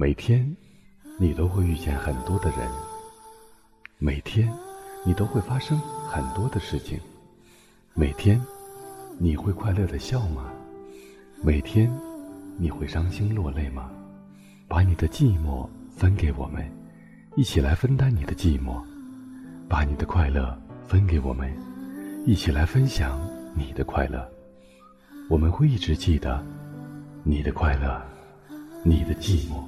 [0.00, 0.56] 每天，
[1.18, 2.60] 你都会遇见很多的人；
[3.98, 4.50] 每天，
[5.04, 6.98] 你都会发生很多的事情；
[7.92, 8.42] 每天，
[9.18, 10.50] 你会快乐的笑吗？
[11.42, 11.92] 每天，
[12.56, 13.90] 你会伤心落泪吗？
[14.66, 16.66] 把你的寂寞分给我们，
[17.36, 18.82] 一起来分担你的寂寞；
[19.68, 21.54] 把你的快乐分给我们，
[22.24, 23.20] 一起来分享
[23.54, 24.26] 你的快乐。
[25.28, 26.42] 我们会一直记得
[27.22, 28.02] 你的快乐，
[28.82, 29.62] 你的寂寞。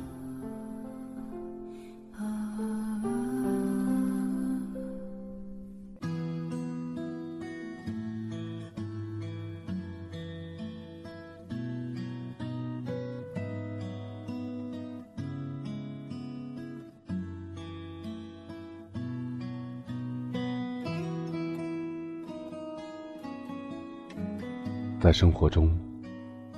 [25.02, 25.76] 在生活中，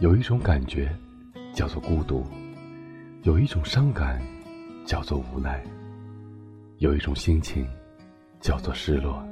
[0.00, 0.94] 有一种感觉
[1.54, 2.22] 叫做孤独，
[3.22, 4.20] 有一种伤感
[4.84, 5.64] 叫做无奈，
[6.76, 7.66] 有一种心情
[8.42, 9.26] 叫做失落。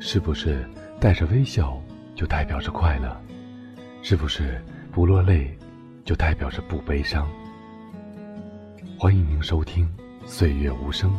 [0.00, 0.66] 是不是
[0.98, 1.78] 带着微笑
[2.14, 3.14] 就代表着快乐？
[4.00, 5.54] 是不是不落泪
[6.02, 7.28] 就代表着不悲伤？
[8.98, 9.86] 欢迎您收听
[10.26, 11.10] 《岁月无声》，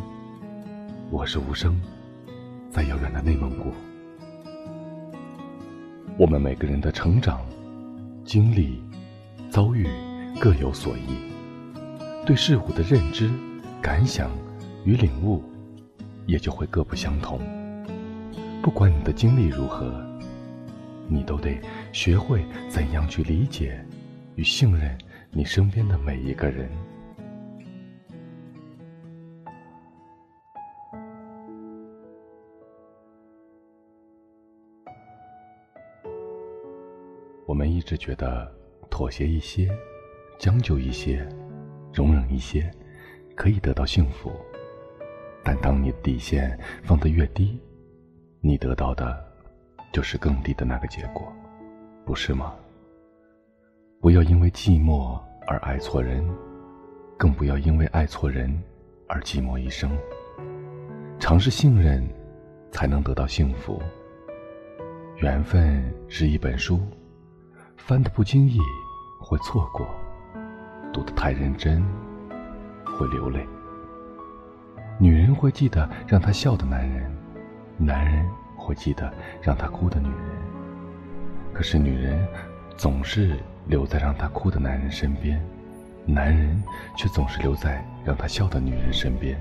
[1.11, 1.79] 我是无声，
[2.72, 3.72] 在遥远的内蒙古。
[6.19, 7.45] 我们每个人的成长、
[8.25, 8.81] 经历、
[9.51, 9.87] 遭遇
[10.39, 11.15] 各有所异，
[12.25, 13.29] 对事物的认知、
[13.79, 14.31] 感想
[14.83, 15.43] 与领悟
[16.25, 17.39] 也就会各不相同。
[18.63, 19.93] 不管你的经历如何，
[21.07, 21.61] 你都得
[21.93, 23.79] 学会怎样去理解
[24.33, 24.97] 与信任
[25.29, 26.67] 你身边的每一个人。
[37.88, 38.53] 直觉得
[38.89, 39.69] 妥协一些、
[40.38, 41.25] 将就一些、
[41.94, 42.69] 容忍一些，
[43.33, 44.29] 可以得到幸福。
[45.41, 47.57] 但当你的底线放得越低，
[48.41, 49.25] 你得到的
[49.94, 51.31] 就是更低的那个结果，
[52.03, 52.53] 不是吗？
[54.01, 55.17] 不要因为寂寞
[55.47, 56.29] 而爱错人，
[57.17, 58.53] 更不要因为爱错人
[59.07, 59.97] 而寂寞一生。
[61.19, 62.06] 尝试信任，
[62.69, 63.81] 才能得到幸福。
[65.19, 66.81] 缘分是一本书。
[67.77, 68.59] 翻的不经意
[69.17, 69.88] 会错过，
[70.91, 71.81] 读的太认真
[72.85, 73.47] 会流泪。
[74.99, 77.09] 女人会记得让她笑的男人，
[77.77, 78.27] 男人
[78.57, 80.17] 会记得让她哭的女人。
[81.53, 82.27] 可是女人
[82.75, 85.41] 总是留在让她哭的男人身边，
[86.05, 86.61] 男人
[86.97, 89.39] 却总是留在让她笑的女人身边。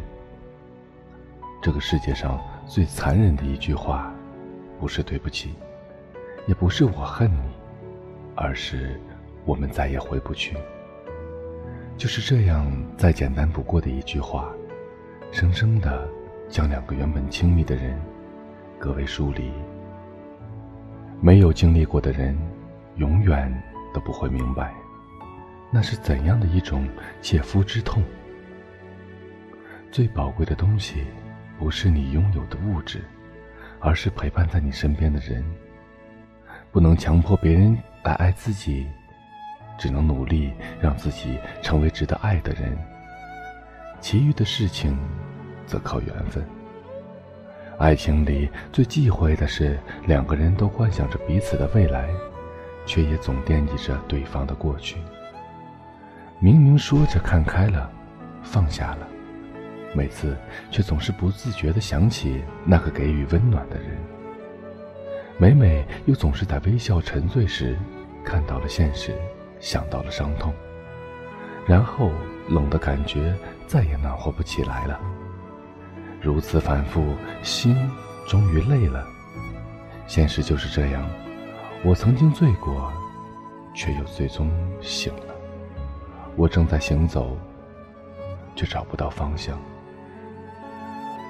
[1.61, 4.13] 这个世界上最残忍的一句话，
[4.79, 5.55] 不是对不起，
[6.47, 7.56] 也不是我恨你。
[8.37, 9.01] 而是，
[9.47, 10.55] 我们再也回不去。
[11.97, 14.53] 就是这样，再简单不过的一句话，
[15.33, 16.07] 生生的
[16.47, 17.99] 将两个原本亲密的人
[18.79, 19.51] 隔为疏离。
[21.19, 22.37] 没有经历过的人，
[22.97, 23.51] 永远
[23.95, 24.75] 都不会明白，
[25.71, 26.87] 那是怎样的一种
[27.23, 28.03] 切肤之痛。
[29.91, 31.05] 最宝贵的东西，
[31.59, 33.03] 不是你拥有的物质，
[33.81, 35.43] 而是陪伴在你身边的人。
[36.71, 37.75] 不能强迫别人。
[38.07, 38.87] 来爱自己，
[39.77, 42.79] 只能努力让自己成为值得爱的人。
[44.01, 44.97] 其余的事情，
[45.67, 46.47] 则靠缘分。
[47.79, 52.09] 爱情里最忌讳的是两个人都幻想着彼此的未来，
[52.87, 54.99] 却也总惦记着对方的过去。
[56.39, 57.91] 明明说着看开了，
[58.41, 59.09] 放下了，
[59.97, 60.37] 每次
[60.71, 63.99] 却总是不自觉地想起那个给予温暖的人。
[65.39, 67.77] 每每又总是在微笑沉醉时。
[68.27, 69.15] 看到了现实，
[69.61, 70.53] 想到了伤痛，
[71.65, 72.11] 然后
[72.49, 73.33] 冷的感觉
[73.69, 75.01] 再也暖和不起来了。
[76.21, 77.77] 如此反复，心
[78.27, 79.07] 终于累了。
[80.09, 81.09] 现实就是这样，
[81.85, 82.93] 我曾经醉过，
[83.73, 84.51] 却又最终
[84.83, 85.35] 醒了。
[86.35, 87.39] 我正在行走，
[88.57, 89.57] 却找不到方向。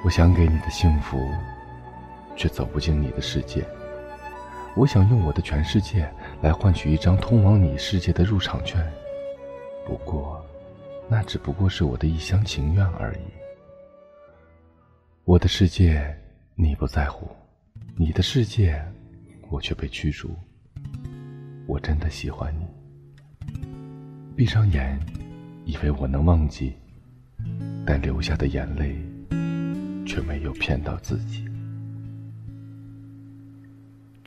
[0.02, 1.18] 我想给你的幸福，
[2.36, 3.62] 却走不进你的世界。
[4.74, 6.10] 我想用我的全世界
[6.42, 8.84] 来换取一张通往你世界的入场券，
[9.86, 10.44] 不过，
[11.08, 13.18] 那只不过是我的一厢情愿而已。
[15.24, 16.16] 我的世界
[16.54, 17.28] 你不在乎，
[17.96, 18.80] 你的世界
[19.48, 20.36] 我却被驱逐。
[21.66, 22.66] 我真的喜欢你，
[24.36, 25.00] 闭上眼，
[25.64, 26.74] 以为我能忘记，
[27.84, 28.96] 但流下的眼泪
[30.06, 31.44] 却没有骗到自己。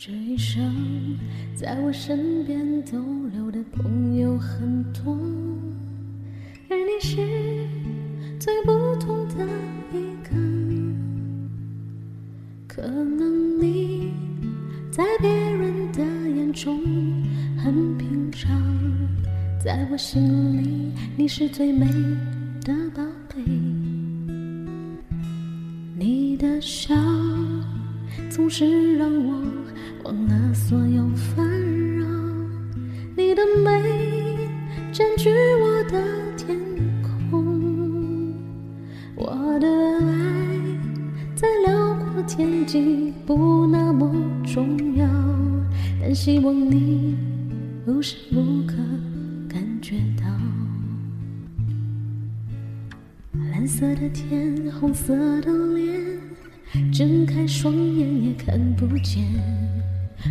[0.01, 0.63] 这一生，
[1.53, 2.97] 在我身边逗
[3.33, 5.13] 留的朋友很多，
[6.69, 7.17] 而你是
[8.39, 9.45] 最不同的
[9.91, 10.29] 一个，
[12.65, 14.13] 可能你
[14.89, 16.81] 在别人的眼中
[17.57, 18.49] 很平常，
[19.61, 21.85] 在我心里你是最美
[22.63, 23.43] 的宝贝。
[25.93, 26.95] 你的笑
[28.29, 29.43] 总是让我
[30.09, 31.45] 忘了所有烦
[31.99, 32.03] 扰，
[33.15, 33.69] 你的美
[34.91, 35.29] 占据
[35.61, 36.03] 我的
[36.35, 36.57] 天
[37.29, 38.33] 空，
[39.15, 40.47] 我的爱
[41.35, 44.11] 在辽阔天际不那么
[44.43, 45.07] 重要，
[46.01, 47.15] 但希望你
[47.85, 48.77] 无时无刻
[49.47, 50.25] 感觉到。
[53.51, 56.03] 蓝色的天，红色的脸，
[56.91, 59.23] 睁开双眼也看不见。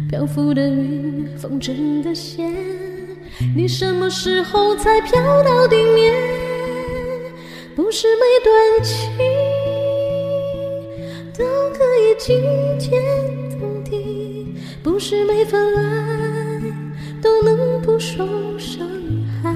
[0.08, 2.50] 漂浮的云，风筝的线，
[3.54, 6.14] 你什么时候才飘到地面？
[7.76, 9.10] 不是每段情
[11.36, 11.44] 都
[11.74, 12.40] 可以惊
[12.78, 13.02] 天
[13.60, 16.62] 动地，不是每份爱
[17.20, 18.26] 都能不受
[18.58, 18.88] 伤
[19.42, 19.54] 害。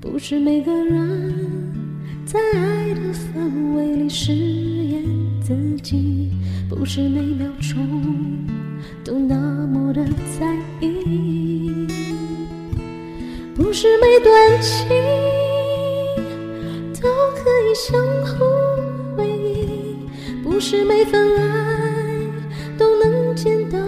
[0.00, 1.34] 不是每个人
[2.24, 5.04] 在爱的氛围里饰演
[5.42, 6.30] 自己，
[6.66, 8.17] 不是每秒钟
[9.08, 9.34] 都那
[9.68, 10.04] 么的
[10.38, 11.86] 在意，
[13.54, 14.86] 不是每段情
[17.00, 18.44] 都可以相互
[19.16, 19.96] 回忆，
[20.44, 22.20] 不是每份爱
[22.76, 23.78] 都能见到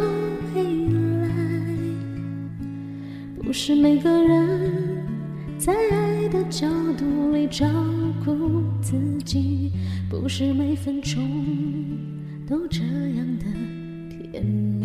[0.55, 0.63] 未
[1.21, 1.29] 来，
[3.43, 5.05] 不是每个人。
[5.59, 7.67] 在爱的角度里照
[8.25, 9.71] 顾自己，
[10.09, 11.23] 不是每分钟
[12.49, 13.45] 都这样的
[14.33, 14.81] 甜蜜。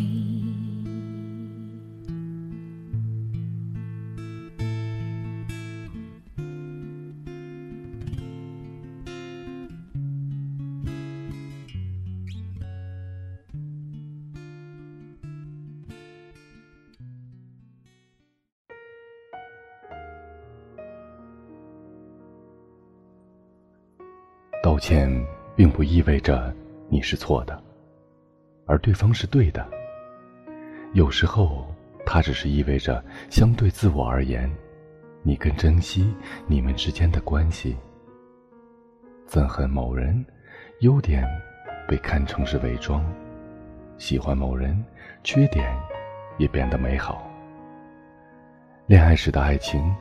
[24.64, 25.08] 道歉
[25.56, 26.52] 并不意味着
[26.90, 27.62] 你是错的，
[28.66, 29.66] 而对方是对的。
[30.94, 31.66] 有时候，
[32.06, 34.50] 它只是意味着，相对自我而言，
[35.24, 36.14] 你更珍惜
[36.48, 37.76] 你们之间的关系。
[39.28, 40.24] 憎恨某人，
[40.80, 41.28] 优点
[41.88, 43.04] 被看成是伪装；
[43.98, 44.84] 喜欢某人，
[45.24, 45.76] 缺点
[46.38, 47.30] 也变得美好。
[48.88, 49.94] 恋爱时的爱情，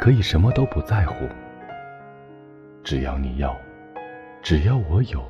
[0.00, 1.14] 可以什么都不在乎，
[2.82, 3.56] 只要你要。
[4.42, 5.24] 只要我有，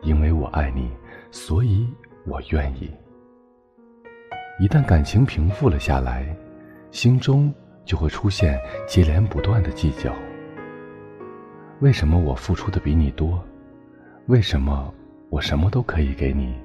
[0.00, 0.90] 因为我爱你，
[1.34, 1.92] 所以
[2.26, 2.88] 我愿意。
[4.60, 6.24] 一旦感情平复了下来，
[6.92, 7.52] 心中
[7.84, 10.14] 就会出现接连不断的计较。
[11.80, 13.44] 为什么我付出的比你多？
[14.26, 14.94] 为什么
[15.28, 16.56] 我什么都可以给你，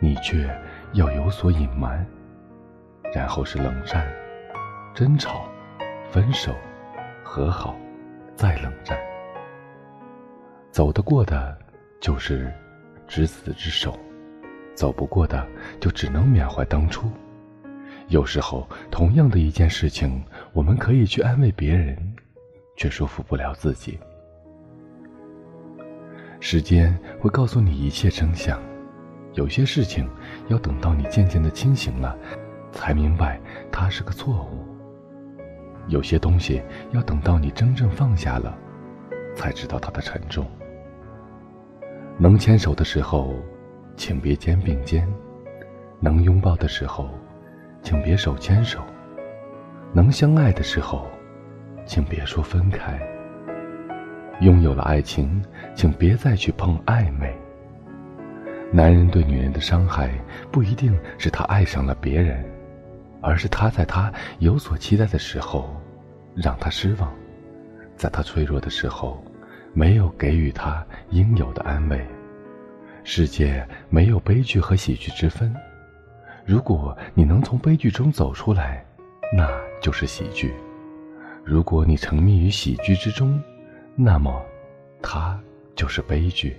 [0.00, 0.46] 你却
[0.92, 2.06] 要有所隐瞒？
[3.14, 4.06] 然后是冷战、
[4.94, 5.48] 争吵、
[6.10, 6.54] 分手、
[7.24, 7.74] 和好，
[8.34, 8.98] 再冷战。
[10.70, 11.56] 走得过的，
[12.00, 12.52] 就是
[13.06, 13.92] 执子之手；
[14.74, 15.46] 走不过的，
[15.80, 17.10] 就只能缅怀当初。
[18.08, 20.22] 有时候，同样的一件事情，
[20.52, 21.96] 我们可以去安慰别人，
[22.76, 23.98] 却说服不了自己。
[26.38, 28.60] 时间会告诉你一切真相，
[29.32, 30.08] 有些事情
[30.48, 32.16] 要等到你渐渐的清醒了，
[32.70, 33.40] 才明白
[33.72, 34.64] 它是个错误；
[35.88, 38.56] 有些东西要等到你真正放下了，
[39.34, 40.46] 才知道它的沉重。
[42.18, 43.34] 能牵手的时候，
[43.94, 45.04] 请别肩并肩；
[46.00, 47.10] 能拥抱的时候，
[47.82, 48.80] 请别手牵手；
[49.92, 51.06] 能相爱的时候，
[51.84, 52.98] 请别说分开。
[54.40, 55.44] 拥有了爱情，
[55.74, 57.30] 请别再去碰暧昧。
[58.72, 60.10] 男人对女人的伤害，
[60.50, 62.42] 不一定是他爱上了别人，
[63.20, 65.68] 而是他在他有所期待的时候，
[66.34, 67.10] 让他失望；
[67.94, 69.22] 在他脆弱的时候。
[69.76, 72.02] 没有给予他应有的安慰。
[73.04, 75.54] 世界没有悲剧和喜剧之分。
[76.46, 78.82] 如果你能从悲剧中走出来，
[79.36, 79.46] 那
[79.82, 80.48] 就是喜剧；
[81.44, 83.38] 如果你沉迷于喜剧之中，
[83.94, 84.42] 那么
[85.02, 85.38] 它
[85.74, 86.56] 就是悲剧。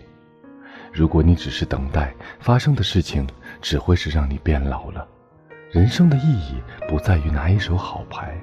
[0.94, 3.28] 如果你只是等待发生的事情，
[3.64, 5.08] 只会是让你变老了。
[5.72, 8.40] 人生的意义不在于拿一手好牌，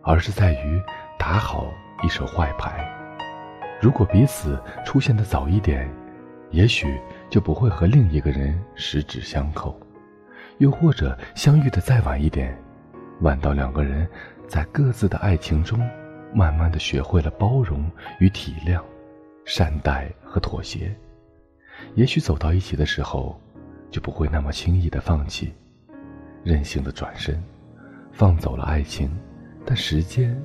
[0.00, 0.80] 而是在于
[1.18, 1.66] 打好
[2.02, 2.97] 一手坏牌。
[3.80, 5.88] 如果彼此出现的早一点，
[6.50, 9.74] 也许就不会和另一个人十指相扣；
[10.58, 12.56] 又或者相遇的再晚一点，
[13.20, 14.08] 晚到两个人
[14.46, 15.78] 在各自的爱情中，
[16.34, 18.82] 慢慢的学会了包容与体谅，
[19.44, 20.94] 善待和妥协。
[21.94, 23.40] 也许走到一起的时候，
[23.90, 25.54] 就不会那么轻易的放弃，
[26.42, 27.40] 任性的转身，
[28.10, 29.08] 放走了爱情，
[29.64, 30.36] 但时间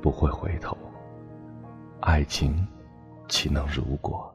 [0.00, 0.76] 不会回头。
[2.00, 2.64] 爱情，
[3.28, 4.32] 岂能如果？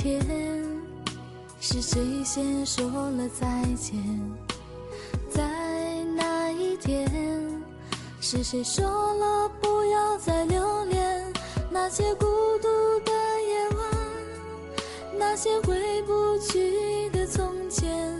[0.00, 0.18] 天
[1.60, 4.02] 是谁先说了再见？
[5.28, 5.42] 在
[6.16, 7.06] 那一天，
[8.18, 11.30] 是谁说了不要再留恋
[11.70, 12.24] 那些孤
[12.62, 12.68] 独
[13.04, 13.78] 的夜晚，
[15.18, 18.18] 那些回不去的从前，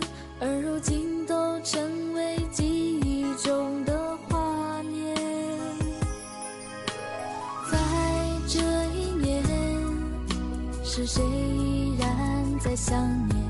[12.71, 13.41] 然在想念？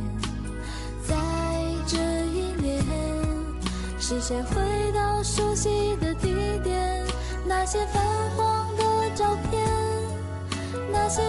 [4.00, 7.06] 是谁回到熟悉的地点？
[7.46, 8.02] 那些泛
[8.36, 8.84] 黄的
[9.16, 9.64] 照片，
[10.92, 11.22] 那些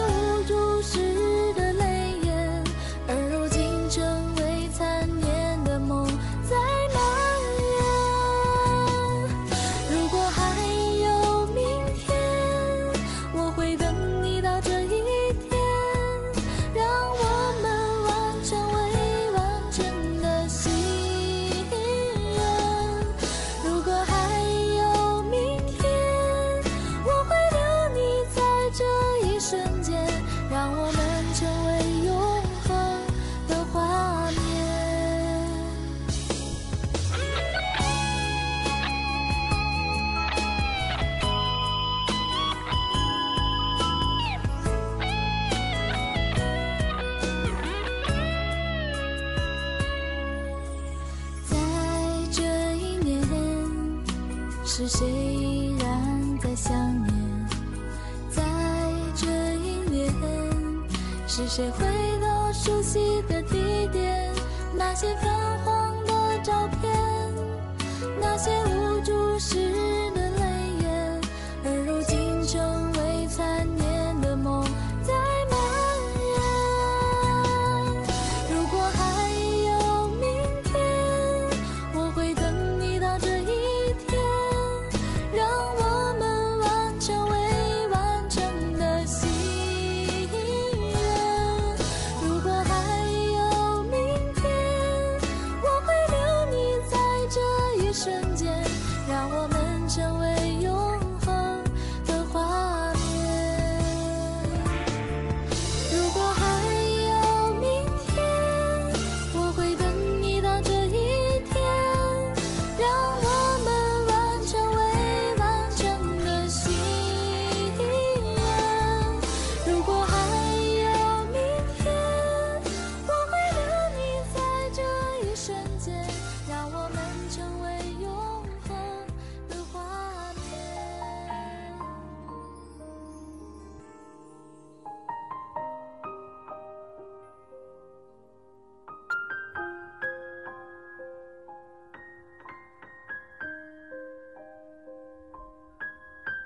[61.54, 61.91] 谁回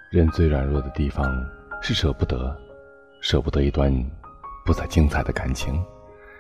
[0.09, 1.45] 人最软弱的地方
[1.83, 2.57] 是舍不得，
[3.21, 3.93] 舍不得一段
[4.65, 5.85] 不再精彩的感情，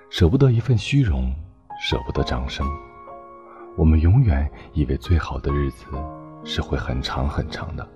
[0.08, 1.35] 舍不得一份虚荣，
[1.80, 2.64] 舍不得掌声。
[3.76, 5.85] 我们永远以为最好的日子
[6.44, 7.87] 是会很长很长的，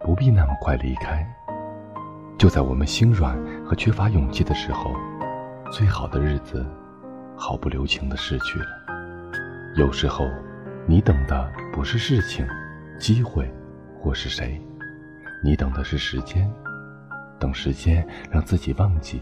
[0.00, 1.24] 不必那么快离开。
[2.36, 4.90] 就在我们心软和缺乏勇气的时候，
[5.70, 6.66] 最好的日子
[7.36, 8.66] 毫不留情的逝去了。
[9.76, 10.28] 有时候，
[10.84, 12.44] 你等的不是事情、
[12.98, 13.48] 机会，
[14.00, 14.60] 或是谁。
[15.44, 16.48] 你等的是时间，
[17.36, 19.20] 等时间让自己忘记，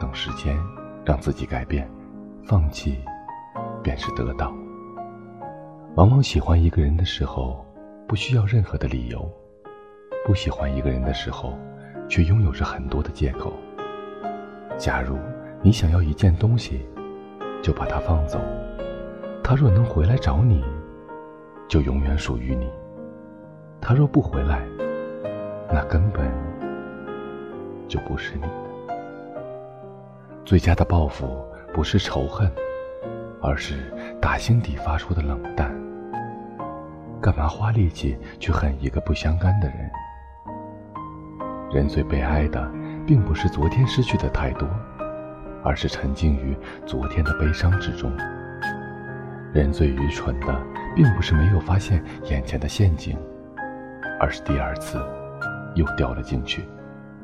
[0.00, 0.58] 等时间
[1.04, 1.88] 让自己改变，
[2.44, 2.98] 放弃
[3.80, 4.52] 便是得到。
[5.94, 7.64] 往往喜欢一个人的时候，
[8.08, 9.20] 不需要任何的理由；
[10.26, 11.56] 不喜欢一个人的时候，
[12.08, 13.52] 却拥有着很多的借口。
[14.76, 15.16] 假如
[15.62, 16.84] 你想要一件东西，
[17.62, 18.40] 就把它放走，
[19.44, 20.64] 它若能回来找你，
[21.68, 22.68] 就永远属于你。
[23.80, 24.66] 他若不回来，
[25.70, 26.30] 那根本
[27.86, 28.44] 就不是你。
[30.44, 31.44] 最佳的报复
[31.74, 32.50] 不是仇恨，
[33.42, 33.74] 而是
[34.20, 35.70] 打心底发出的冷淡。
[37.20, 39.90] 干嘛花力气去恨一个不相干的人？
[41.70, 42.66] 人最悲哀的，
[43.06, 44.66] 并不是昨天失去的太多，
[45.62, 46.56] 而是沉浸于
[46.86, 48.10] 昨天的悲伤之中。
[49.52, 50.62] 人最愚蠢的，
[50.94, 53.18] 并不是没有发现眼前的陷阱，
[54.18, 54.98] 而是第二次
[55.78, 56.62] 又掉了进去。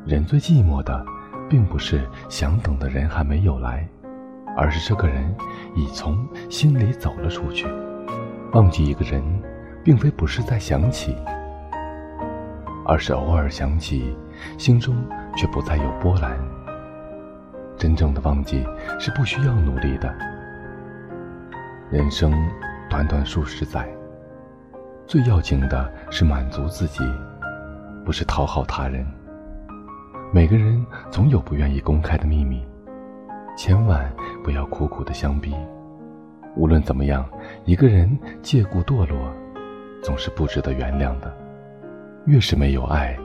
[0.06, 1.04] 人最寂寞的。
[1.46, 3.87] 并不是想等的人还没有来，
[4.56, 5.23] 而是这个人
[5.75, 7.66] 已从心里走了出去。
[8.52, 9.23] 忘记一个人，
[9.84, 11.14] 并非不是在想起，
[12.87, 14.16] 而是偶尔想起，
[14.56, 14.96] 心中
[15.37, 16.34] 却不再有波澜。
[17.76, 18.66] 真正的忘记
[18.99, 20.11] 是不需要努力的。
[21.90, 22.32] 人生
[22.88, 23.87] 短短数十载，
[25.06, 27.00] 最要紧的是满足自己，
[28.04, 29.06] 不是讨好他人。
[30.32, 32.62] 每个人总有不愿意公开的秘密，
[33.56, 35.54] 千万不要苦苦的相逼。
[36.56, 37.25] 无论怎么样，
[37.64, 39.16] 一个人借故堕落，
[40.02, 41.32] 总是不值得原谅的。
[42.26, 43.16] 越是没有爱，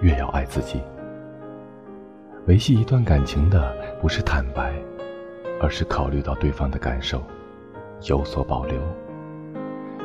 [0.00, 0.80] 越要爱自己。
[2.46, 4.72] 维系一段感情的不是坦白，
[5.60, 7.22] 而是考虑到对方的感受，
[8.08, 8.80] 有所保留。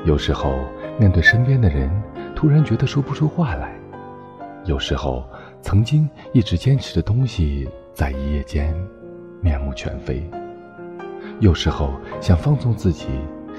[0.04, 0.54] 有时候
[1.00, 1.90] 面对身边的人，
[2.36, 3.74] 突然觉得说不出话来。
[4.66, 5.24] 有时候。
[5.62, 8.72] 曾经一直坚持的东西，在一夜间
[9.42, 10.24] 面目全非。
[11.40, 11.90] 有时候
[12.22, 13.08] 想放纵自己，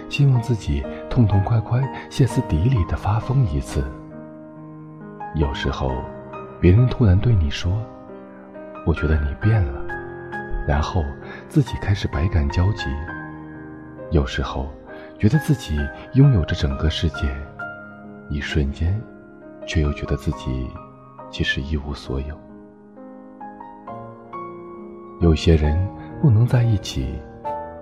[0.09, 3.83] 希望自己痛痛快快、歇斯底里的发疯一次。
[5.35, 5.91] 有时候，
[6.61, 7.73] 别人突然对你说
[8.87, 9.85] ：“我觉得你变了。”
[10.65, 11.03] 然后
[11.49, 12.85] 自己开始百感交集。
[14.13, 14.71] 有时候，
[15.19, 15.77] 觉得自己
[16.13, 17.27] 拥有着整个世界，
[18.29, 18.97] 一瞬间，
[19.67, 20.71] 却又觉得自己。
[21.31, 22.39] 其实一无所有。
[25.21, 25.79] 有些人
[26.21, 27.19] 不能在一起，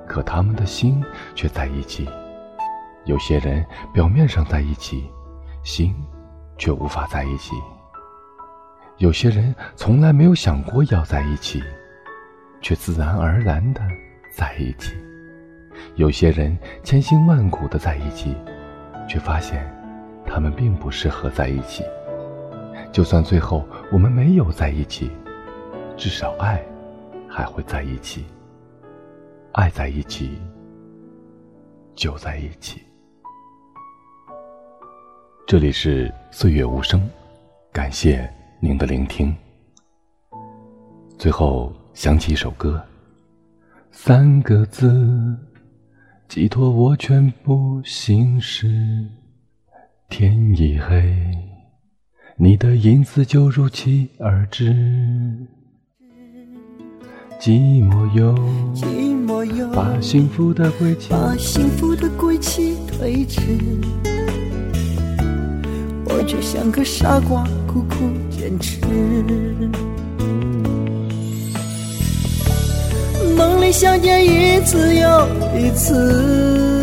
[0.07, 1.03] 可他们的心
[1.35, 2.05] 却在一起；
[3.05, 5.11] 有些人表面上在一起，
[5.63, 5.95] 心
[6.57, 7.55] 却无法在一起；
[8.99, 11.61] 有些人从来没有想过要在一起，
[12.61, 13.81] 却自然而然的
[14.33, 14.93] 在一起；
[15.97, 18.37] 有些人千辛万苦的在一起，
[19.09, 19.69] 却发现
[20.25, 21.85] 他们并不适合在一起。
[22.95, 25.11] 就算最后我们没有在一起，
[25.97, 26.65] 至少爱
[27.29, 28.25] 还会在一起。
[29.51, 30.39] 爱在一起，
[31.97, 32.81] 就在一起。
[35.45, 37.03] 这里是岁月无声，
[37.73, 39.35] 感谢您的聆听。
[41.19, 42.81] 最后想起一首歌，
[43.91, 45.37] 三个字，
[46.29, 48.69] 寄托我全部心事。
[50.09, 51.44] 天已黑。
[52.37, 54.75] 你的影子就如期而至，
[57.41, 58.35] 寂寞又
[59.73, 61.11] 把幸福的归期。
[61.11, 63.41] 把幸福的归期推迟，
[66.07, 68.81] 我却像个傻瓜苦苦坚持，
[73.37, 76.74] 梦里相见一次又一次。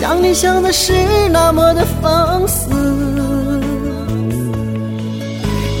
[0.00, 0.92] 想你想的是
[1.28, 2.70] 那么的放肆，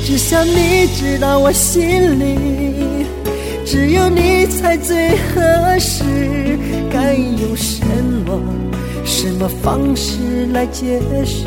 [0.04, 3.06] 只想你知道我心里
[3.64, 6.02] 只有你才最合适。
[6.90, 7.80] 该用什
[8.26, 8.42] 么
[9.04, 11.44] 什么方式来解释？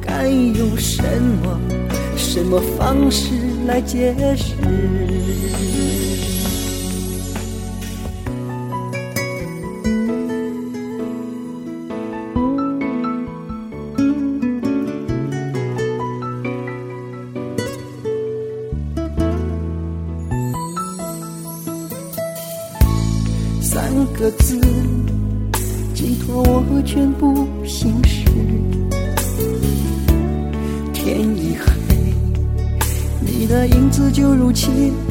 [0.00, 1.02] 该用什
[1.42, 1.60] 么
[2.16, 3.28] 什么方式
[3.66, 4.54] 来解释？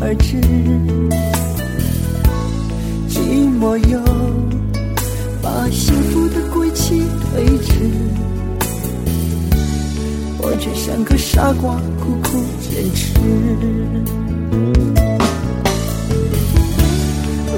[0.02, 0.38] 而至。
[3.10, 3.20] 寂
[3.60, 4.00] 寞又
[5.42, 7.74] 把幸福的归期推迟，
[10.40, 13.14] 我却像个傻瓜，苦苦坚持。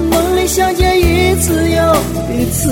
[0.09, 1.95] 梦里相见一次又
[2.33, 2.63] 一次，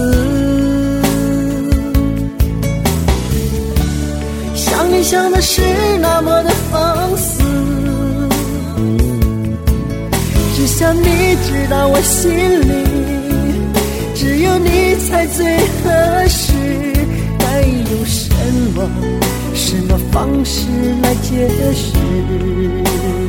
[4.55, 5.61] 想你想的是
[5.99, 7.36] 那么的放肆，
[10.77, 12.29] 想你知道我心
[12.61, 12.83] 里
[14.13, 16.53] 只有你才最合适。
[17.39, 18.29] 该用什
[18.75, 18.87] 么
[19.55, 20.67] 什么方式
[21.01, 23.26] 来解释？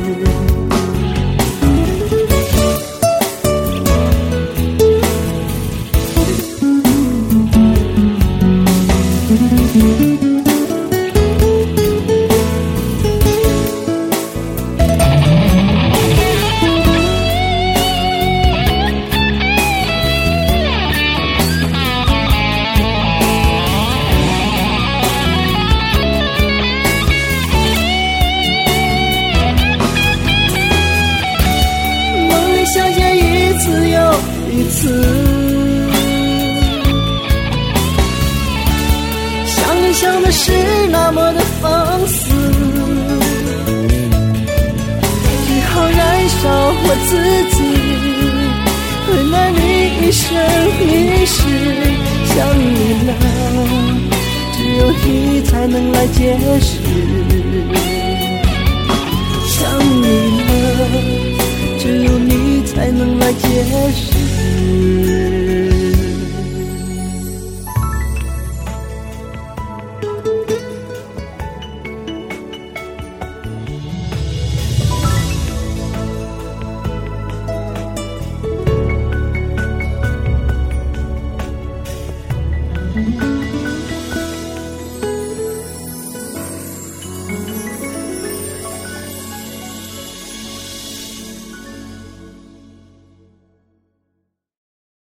[47.07, 47.09] 自
[47.55, 47.57] 己，
[49.07, 49.61] 为了你
[50.07, 50.25] 一生
[50.79, 51.37] 一世。
[52.25, 52.71] 想你
[53.07, 53.09] 了，
[54.55, 56.17] 只有你才能来解
[56.59, 56.69] 释。
[59.47, 59.57] 想
[60.01, 60.05] 你
[60.47, 60.79] 了。
[61.79, 63.41] 只有你才能来解
[63.95, 65.38] 释。